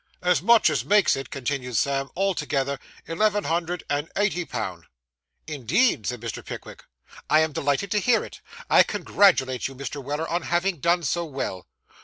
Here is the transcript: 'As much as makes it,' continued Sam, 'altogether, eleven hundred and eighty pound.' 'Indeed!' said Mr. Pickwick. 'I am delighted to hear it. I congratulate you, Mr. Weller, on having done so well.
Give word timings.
'As 0.23 0.41
much 0.41 0.71
as 0.71 0.83
makes 0.83 1.15
it,' 1.15 1.29
continued 1.29 1.77
Sam, 1.77 2.09
'altogether, 2.15 2.79
eleven 3.05 3.43
hundred 3.43 3.83
and 3.87 4.09
eighty 4.15 4.45
pound.' 4.45 4.85
'Indeed!' 5.45 6.07
said 6.07 6.21
Mr. 6.21 6.43
Pickwick. 6.43 6.85
'I 7.29 7.39
am 7.41 7.51
delighted 7.53 7.91
to 7.91 7.99
hear 7.99 8.25
it. 8.25 8.41
I 8.67 8.81
congratulate 8.81 9.67
you, 9.67 9.75
Mr. 9.75 10.03
Weller, 10.03 10.27
on 10.27 10.41
having 10.41 10.79
done 10.79 11.03
so 11.03 11.23
well. 11.25 11.67